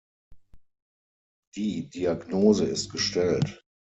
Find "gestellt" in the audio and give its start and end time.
2.91-3.63